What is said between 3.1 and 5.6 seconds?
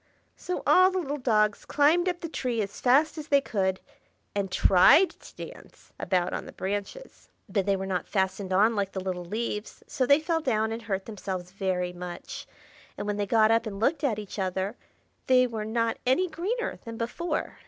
as they could, and tried to